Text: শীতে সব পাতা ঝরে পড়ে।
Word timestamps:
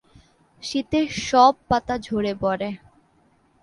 শীতে 0.63 0.99
সব 1.21 1.53
পাতা 1.69 1.95
ঝরে 1.97 2.33
পড়ে। 2.35 2.69